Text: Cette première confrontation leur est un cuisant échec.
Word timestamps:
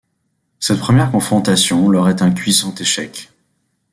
Cette 0.57 0.79
première 0.79 1.11
confrontation 1.11 1.87
leur 1.91 2.09
est 2.09 2.23
un 2.23 2.31
cuisant 2.31 2.73
échec. 2.73 3.29